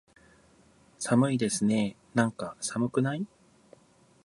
[0.99, 3.27] 寒いですねーなんか、寒くない？